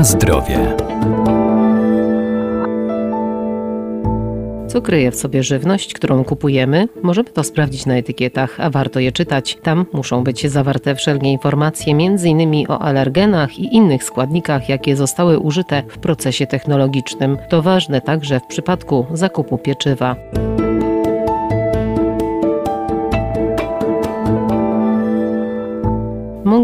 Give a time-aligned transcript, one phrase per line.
[0.00, 0.76] Na zdrowie.
[4.68, 6.88] Co kryje w sobie żywność, którą kupujemy?
[7.02, 9.58] Możemy to sprawdzić na etykietach, a warto je czytać.
[9.62, 12.66] Tam muszą być zawarte wszelkie informacje, m.in.
[12.68, 17.38] o alergenach i innych składnikach, jakie zostały użyte w procesie technologicznym.
[17.48, 20.16] To ważne także w przypadku zakupu pieczywa.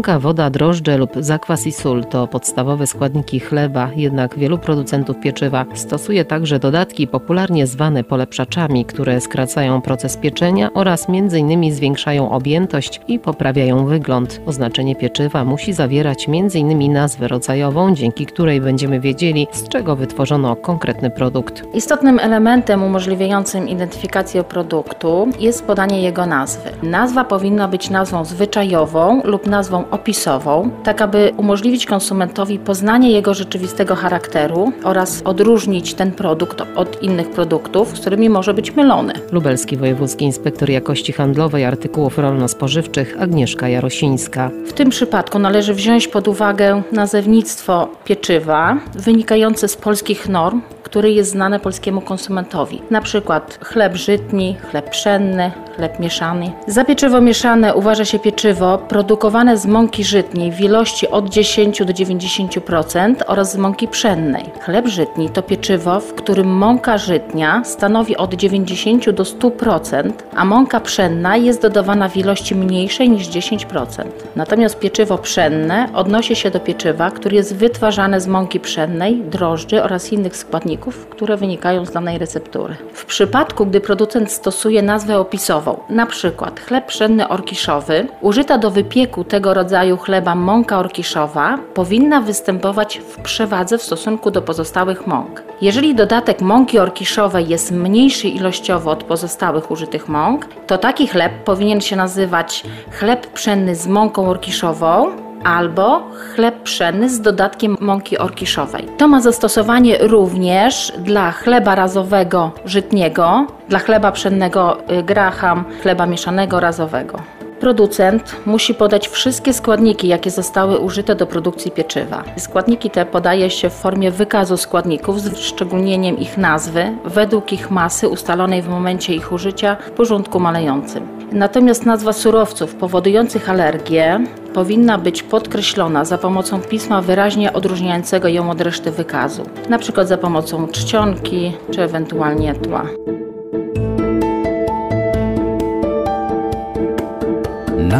[0.07, 5.65] Mąka, woda, drożdże lub zakwas i sól to podstawowe składniki chleba, jednak wielu producentów pieczywa
[5.73, 11.73] stosuje także dodatki popularnie zwane polepszaczami, które skracają proces pieczenia oraz m.in.
[11.73, 14.41] zwiększają objętość i poprawiają wygląd.
[14.45, 16.93] Oznaczenie pieczywa musi zawierać m.in.
[16.93, 21.63] nazwę rodzajową, dzięki której będziemy wiedzieli, z czego wytworzono konkretny produkt.
[21.73, 26.69] Istotnym elementem umożliwiającym identyfikację produktu jest podanie jego nazwy.
[26.83, 33.95] Nazwa powinna być nazwą zwyczajową lub nazwą opisową, tak aby umożliwić konsumentowi poznanie jego rzeczywistego
[33.95, 39.13] charakteru oraz odróżnić ten produkt od innych produktów, z którymi może być mylony.
[39.31, 44.49] Lubelski Wojewódzki Inspektor Jakości Handlowej Artykułów Rolno-Spożywczych Agnieszka Jarosińska.
[44.67, 51.31] W tym przypadku należy wziąć pod uwagę nazewnictwo pieczywa wynikające z polskich norm, które jest
[51.31, 52.81] znane polskiemu konsumentowi.
[52.91, 56.51] Na przykład chleb żytni, chleb pszenny, chleb mieszany.
[56.67, 61.93] Za pieczywo mieszane uważa się pieczywo produkowane z mąki żytniej w ilości od 10 do
[61.93, 64.43] 90% oraz z mąki pszennej.
[64.61, 70.79] Chleb żytni to pieczywo, w którym mąka żytnia stanowi od 90 do 100%, a mąka
[70.79, 74.03] pszenna jest dodawana w ilości mniejszej niż 10%.
[74.35, 80.13] Natomiast pieczywo pszenne odnosi się do pieczywa, które jest wytwarzane z mąki pszennej, drożdży oraz
[80.13, 82.75] innych składników, które wynikają z danej receptury.
[82.93, 89.53] W przypadku, gdy producent stosuje nazwę opisową, przykład chleb pszenny orkiszowy, użyta do wypieku tego
[89.53, 89.66] rodzaju
[89.99, 95.43] chleba mąka orkiszowa powinna występować w przewadze w stosunku do pozostałych mąk.
[95.61, 101.81] Jeżeli dodatek mąki orkiszowej jest mniejszy ilościowo od pozostałych użytych mąk, to taki chleb powinien
[101.81, 105.11] się nazywać chleb pszenny z mąką orkiszową
[105.43, 106.01] albo
[106.35, 108.87] chleb pszenny z dodatkiem mąki orkiszowej.
[108.97, 116.59] To ma zastosowanie również dla chleba razowego żytniego, dla chleba pszennego y, graham, chleba mieszanego
[116.59, 117.36] razowego.
[117.67, 122.23] Producent musi podać wszystkie składniki, jakie zostały użyte do produkcji pieczywa.
[122.37, 128.09] Składniki te podaje się w formie wykazu składników z wyszczególnieniem ich nazwy według ich masy
[128.09, 131.07] ustalonej w momencie ich użycia w porządku malejącym.
[131.31, 134.19] Natomiast nazwa surowców powodujących alergię
[134.53, 140.05] powinna być podkreślona za pomocą pisma wyraźnie odróżniającego ją od reszty wykazu, np.
[140.05, 142.85] za pomocą czcionki czy ewentualnie tła.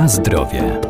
[0.06, 0.87] Zdrowie.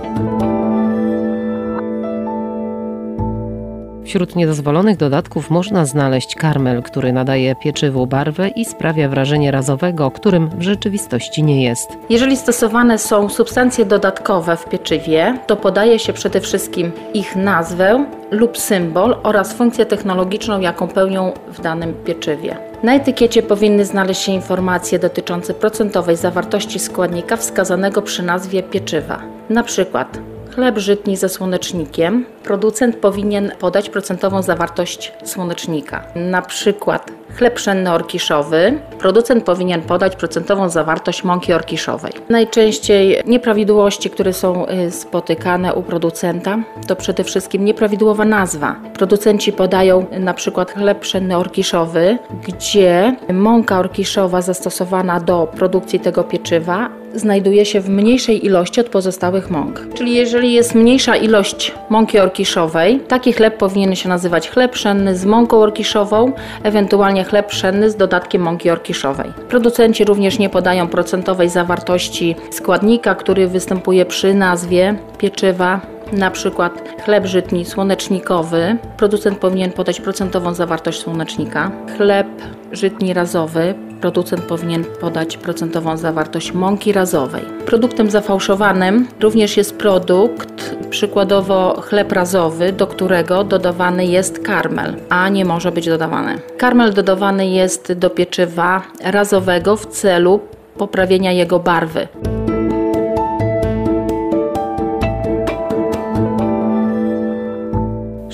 [4.08, 10.50] Wśród niedozwolonych dodatków można znaleźć karmel, który nadaje pieczywu barwę i sprawia wrażenie razowego, którym
[10.50, 11.90] w rzeczywistości nie jest.
[12.10, 18.58] Jeżeli stosowane są substancje dodatkowe w pieczywie, to podaje się przede wszystkim ich nazwę lub
[18.58, 22.58] symbol oraz funkcję technologiczną, jaką pełnią w danym pieczywie.
[22.84, 29.22] Na etykiecie powinny znaleźć się informacje dotyczące procentowej zawartości składnika wskazanego przy nazwie pieczywa.
[29.50, 30.20] Na przykład
[30.58, 36.04] chleb żytni ze słonecznikiem, producent powinien podać procentową zawartość słonecznika.
[36.16, 42.12] Na przykład chleb pszenny orkiszowy, producent powinien podać procentową zawartość mąki orkiszowej.
[42.30, 48.76] Najczęściej nieprawidłowości, które są y, spotykane u producenta, to przede wszystkim nieprawidłowa nazwa.
[48.94, 52.18] Producenci podają na przykład chleb pszenny orkiszowy,
[52.48, 59.52] gdzie mąka orkiszowa zastosowana do produkcji tego pieczywa znajduje się w mniejszej ilości od pozostałych
[59.52, 59.88] mąk.
[59.94, 65.26] Czyli jeżeli jest mniejsza ilość mąki orkiszowej, taki chleb powinien się nazywać chleb pszenny z
[65.26, 66.32] mąką orkiszową,
[66.64, 69.34] ewentualnie chleb pszenny z dodatkiem mąki orkiszowej.
[69.50, 75.82] Producenci również nie podają procentowej zawartości składnika, który występuje przy nazwie pieczywa
[76.14, 81.72] na przykład chleb żytni słonecznikowy, producent powinien podać procentową zawartość słonecznika.
[81.98, 82.28] Chleb
[82.72, 87.44] żytni razowy, producent powinien podać procentową zawartość mąki razowej.
[87.66, 95.46] Produktem zafałszowanym również jest produkt, przykładowo chleb razowy, do którego dodawany jest karmel, a nie
[95.46, 96.40] może być dodawany.
[96.58, 100.40] Karmel dodawany jest do pieczywa razowego w celu
[100.78, 102.08] poprawienia jego barwy.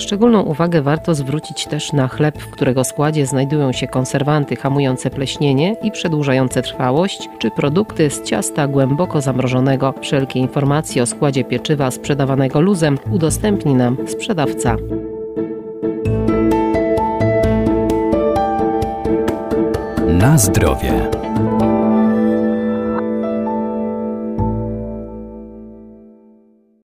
[0.04, 5.76] Szczególną uwagę warto zwrócić też na chleb, w którego składzie znajdują się konserwanty hamujące pleśnienie
[5.82, 9.94] i przedłużające trwałość, czy produkty z ciasta głęboko zamrożonego.
[10.00, 14.76] Wszelkie informacje o składzie pieczywa sprzedawanego luzem udostępni nam sprzedawca.
[20.08, 21.23] Na zdrowie.